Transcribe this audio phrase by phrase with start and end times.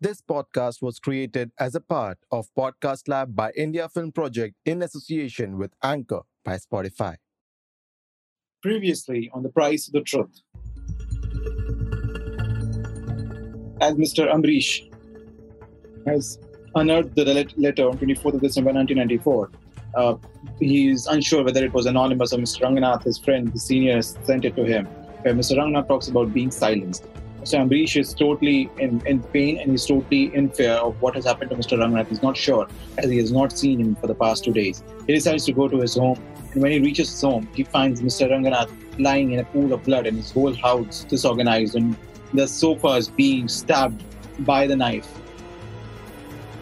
[0.00, 4.80] This podcast was created as a part of Podcast Lab by India Film Project in
[4.82, 7.16] association with Anchor by Spotify.
[8.62, 10.40] Previously on The Price of the Truth.
[13.80, 14.32] As Mr.
[14.32, 14.88] Ambarish
[16.06, 16.38] has
[16.76, 17.24] unearthed the
[17.56, 19.50] letter on 24th of December 1994,
[19.96, 20.14] uh,
[20.60, 22.60] he is unsure whether it was anonymous or Mr.
[22.60, 24.86] Ranganath, his friend, the senior, sent it to him,
[25.22, 25.56] where Mr.
[25.56, 27.04] Ranganath talks about being silenced.
[27.40, 27.58] Mr.
[27.58, 31.50] Ambarish is totally in, in pain and he's totally in fear of what has happened
[31.50, 31.78] to Mr.
[31.78, 32.08] Ranganath.
[32.08, 32.66] He's not sure,
[32.98, 34.82] as he has not seen him for the past two days.
[35.06, 36.20] He decides to go to his home,
[36.52, 38.28] and when he reaches his home, he finds Mr.
[38.30, 41.96] Ranganath lying in a pool of blood and his whole house disorganized, and
[42.34, 44.02] the sofa is being stabbed
[44.40, 45.08] by the knife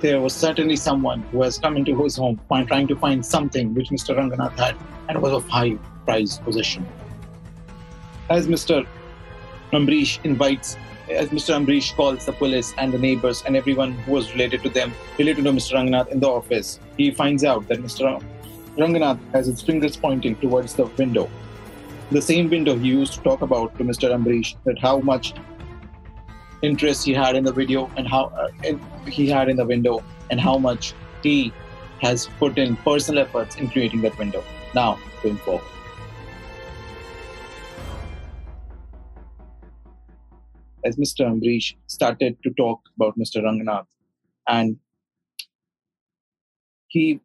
[0.00, 3.90] there was certainly someone who has come into his home trying to find something which
[3.90, 4.16] Mr.
[4.16, 4.76] Ranganath had
[5.08, 6.86] and was of high prize possession.
[8.30, 8.86] As Mr.
[9.72, 10.76] Ambarish invites,
[11.10, 11.54] as Mr.
[11.54, 15.44] Ambarish calls the police and the neighbors and everyone who was related to them, related
[15.44, 15.74] to Mr.
[15.74, 18.22] Ranganath in the office, he finds out that Mr.
[18.76, 21.28] Ranganath has his fingers pointing towards the window.
[22.10, 24.10] The same window he used to talk about to Mr.
[24.10, 25.34] Ambarish that how much
[26.62, 28.48] interest he had in the video and how uh,
[29.06, 31.52] he had in the window and how much he
[32.00, 34.42] has put in personal efforts in creating that window
[34.74, 35.77] now going forward.
[40.88, 41.26] As Mr.
[41.30, 43.42] Ambarish started to talk about Mr.
[43.42, 43.84] Ranganath,
[44.48, 44.76] and
[46.86, 47.20] he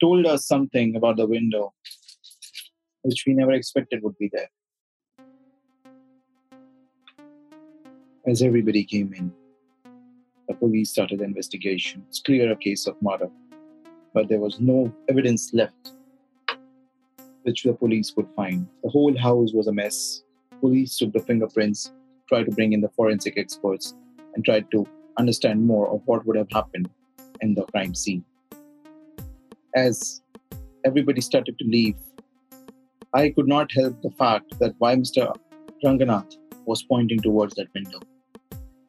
[0.00, 1.72] told us something about the window
[3.02, 4.50] which we never expected would be there.
[8.26, 9.32] As everybody came in,
[10.48, 12.04] the police started the investigation.
[12.08, 13.30] It's clear a case of murder,
[14.12, 15.92] but there was no evidence left
[17.42, 18.66] which the police could find.
[18.82, 20.24] The whole house was a mess.
[20.60, 21.92] Police took the fingerprints,
[22.28, 23.94] tried to bring in the forensic experts,
[24.34, 24.86] and try to
[25.18, 26.88] understand more of what would have happened
[27.40, 28.24] in the crime scene.
[29.74, 30.22] As
[30.84, 31.96] everybody started to leave,
[33.12, 35.32] I could not help the fact that why Mr.
[35.84, 38.00] Ranganath was pointing towards that window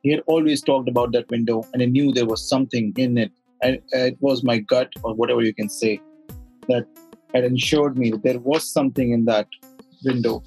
[0.05, 3.31] he had always talked about that window and I knew there was something in it.
[3.63, 5.99] And uh, it was my gut, or whatever you can say,
[6.67, 6.85] that
[7.33, 9.47] had ensured me that there was something in that
[10.03, 10.43] window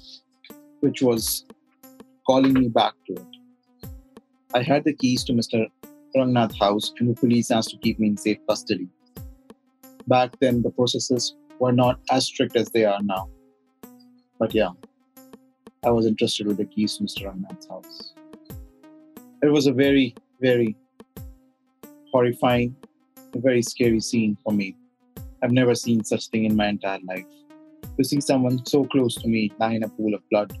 [0.79, 1.45] which was
[2.29, 3.89] calling me back to it.
[4.53, 5.65] I had the keys to Mr.
[6.15, 8.87] Ranganath's house, and the police asked to keep me in safe custody.
[10.07, 13.29] Back then, the processes were not as strict as they are now.
[14.39, 14.71] But yeah,
[15.85, 17.25] I was interested with the keys to Mr.
[17.25, 18.13] Ranganath's house
[19.41, 20.75] it was a very, very
[22.11, 22.75] horrifying,
[23.35, 24.75] very scary scene for me.
[25.41, 27.25] I've never seen such thing in my entire life.
[27.97, 30.57] To see someone so close to me lying in a pool of blood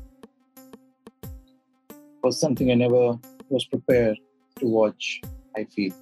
[2.23, 3.17] was something I never
[3.49, 4.17] was prepared
[4.59, 5.21] to watch,
[5.55, 5.93] I feel.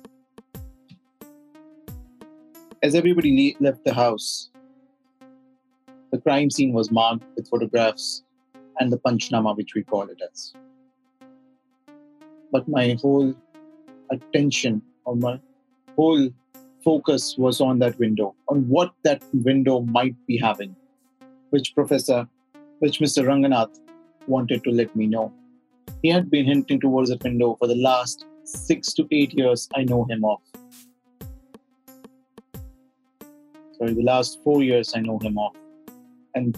[2.84, 4.50] As everybody le- left the house,
[6.12, 8.24] the crime scene was marked with photographs
[8.80, 10.54] and the panchnama, which we call it as
[12.52, 13.34] but my whole
[14.12, 15.40] attention or my
[15.96, 16.30] whole
[16.84, 20.76] focus was on that window, on what that window might be having,
[21.50, 22.28] which Professor,
[22.80, 23.26] which Mr.
[23.26, 23.80] Ranganath
[24.28, 25.34] wanted to let me know.
[26.02, 29.84] He had been hinting towards that window for the last six to eight years I
[29.84, 30.40] know him of.
[33.78, 35.56] Sorry, the last four years I know him of.
[36.36, 36.58] And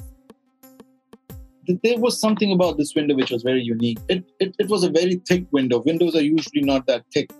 [1.83, 3.99] there was something about this window which was very unique.
[4.07, 5.79] It, it, it was a very thick window.
[5.79, 7.31] Windows are usually not that thick.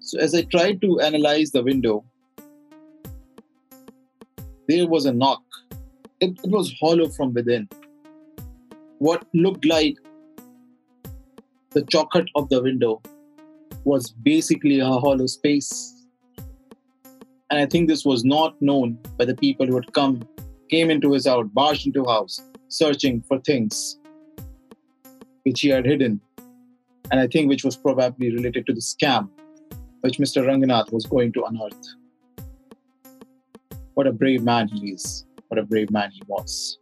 [0.00, 2.04] So as I tried to analyze the window,
[4.68, 5.42] there was a knock.
[6.20, 7.68] It, it was hollow from within.
[8.98, 9.96] What looked like
[11.70, 13.02] the chocolate of the window
[13.84, 16.06] was basically a hollow space.
[17.50, 20.26] And I think this was not known by the people who had come
[20.70, 23.98] came into his house, barged into house, searching for things
[25.42, 26.20] which he had hidden,
[27.10, 29.28] and I think which was probably related to the scam
[30.00, 30.44] which Mr.
[30.44, 31.82] Ranganath was going to unearth.
[33.94, 35.24] What a brave man he is.
[35.48, 36.78] What a brave man he was.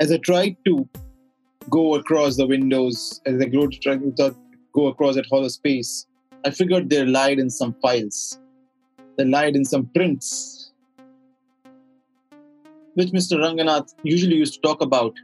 [0.00, 0.88] As I tried to
[1.70, 4.34] go across the windows, as I go to
[4.72, 6.06] go across that hollow space,
[6.44, 8.40] I figured there lied in some files.
[9.16, 10.72] There lied in some prints
[12.94, 13.38] which Mr.
[13.38, 15.14] Ranganath usually used to talk about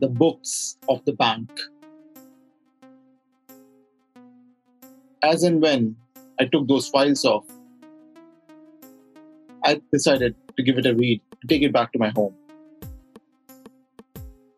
[0.00, 1.50] the books of the bank.
[5.22, 5.96] As and when
[6.40, 7.46] I took those files off,
[9.64, 12.34] I decided to give it a read, to take it back to my home.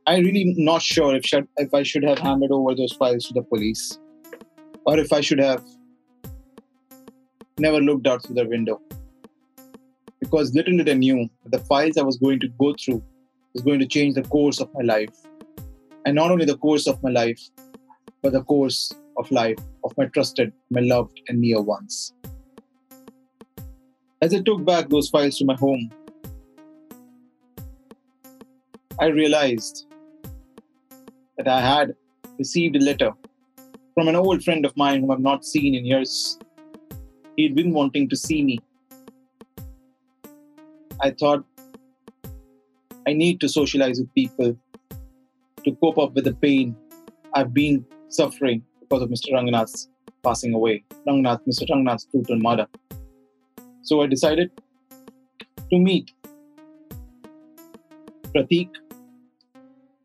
[0.07, 3.35] I really not sure if should, if I should have handed over those files to
[3.35, 3.99] the police,
[4.87, 5.63] or if I should have
[7.59, 8.81] never looked out through the window.
[10.19, 13.03] Because little did I knew that the files I was going to go through
[13.53, 15.15] was going to change the course of my life,
[16.07, 17.41] and not only the course of my life,
[18.23, 22.15] but the course of life of my trusted, my loved, and near ones.
[24.23, 25.91] As I took back those files to my home,
[28.99, 29.87] I realized
[31.41, 31.95] that I had
[32.39, 33.13] received a letter
[33.95, 36.39] from an old friend of mine whom I've not seen in years.
[37.37, 38.59] He'd been wanting to see me.
[41.01, 41.43] I thought
[43.09, 44.55] I need to socialize with people
[45.65, 46.77] to cope up with the pain
[47.35, 49.33] I've been suffering because of Mr.
[49.33, 49.89] Ranganath's
[50.23, 50.85] passing away.
[51.09, 51.67] Ranganath, Mr.
[51.71, 52.67] Ranganath's brutal murder.
[53.81, 54.51] So I decided
[55.71, 56.13] to meet
[58.35, 58.69] Pratik,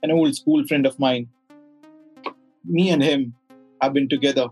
[0.05, 1.27] an old school friend of mine.
[2.63, 3.33] Me and him
[3.81, 4.47] have been together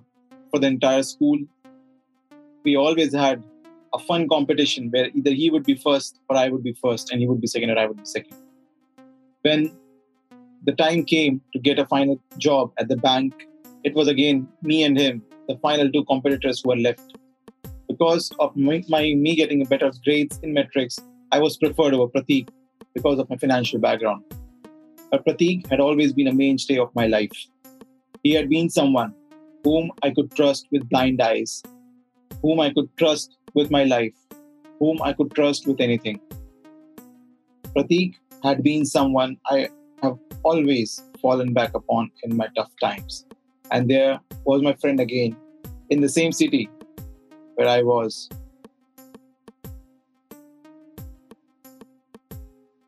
[0.51, 1.37] for the entire school.
[2.63, 3.43] We always had
[3.93, 7.21] a fun competition where either he would be first or I would be first, and
[7.21, 8.37] he would be second or I would be second.
[9.41, 9.71] When
[10.65, 13.47] the time came to get a final job at the bank,
[13.83, 17.17] it was again me and him, the final two competitors who were left
[17.93, 20.99] because of my, my, me getting better grades in metrics,
[21.31, 22.49] I was preferred over Pratik
[22.93, 24.23] because of my financial background.
[25.13, 27.37] But Pratik had always been a mainstay of my life.
[28.23, 29.13] He had been someone
[29.63, 31.61] whom I could trust with blind eyes,
[32.41, 34.15] whom I could trust with my life,
[34.79, 36.19] whom I could trust with anything.
[37.75, 39.69] Pratik had been someone I
[40.01, 43.27] have always fallen back upon in my tough times.
[43.69, 45.37] And there was my friend again
[45.91, 46.71] in the same city
[47.53, 48.29] where I was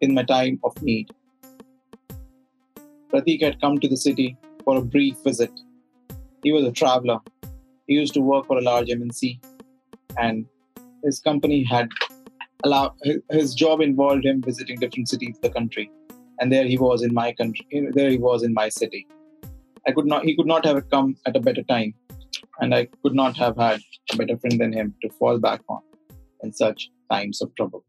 [0.02, 1.12] in my time of need.
[3.16, 4.36] Pratik had come to the city
[4.66, 5.52] for a brief visit.
[6.44, 7.20] He was a traveler.
[7.88, 9.40] He used to work for a large MNC,
[10.18, 10.46] and
[11.02, 11.88] his company had
[12.66, 12.92] allowed
[13.30, 15.90] his job involved him visiting different cities of the country.
[16.40, 17.66] And there he was in my country.
[17.94, 19.08] There he was in my city.
[19.88, 20.26] I could not.
[20.26, 21.94] He could not have come at a better time
[22.60, 23.80] and I could not have had
[24.12, 25.82] a better friend than him to fall back on
[26.44, 27.86] in such times of trouble.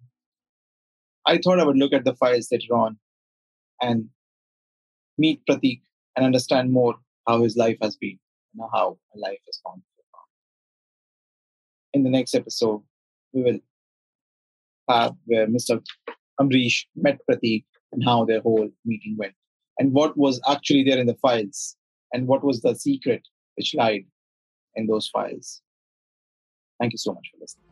[1.26, 2.98] I thought I would look at the files later on
[3.82, 4.08] and
[5.18, 5.80] meet Pratik
[6.16, 6.94] and understand more
[7.26, 8.18] how his life has been
[8.54, 9.82] and how life has gone.
[11.94, 12.82] In the next episode,
[13.32, 13.58] we will
[14.88, 15.82] have where Mr.
[16.40, 19.34] Ambarish met Pratik and how their whole meeting went
[19.78, 21.76] and what was actually there in the files
[22.12, 23.22] and what was the secret
[23.56, 24.04] which lied
[24.74, 25.62] in those files.
[26.78, 27.65] Thank you so much for listening.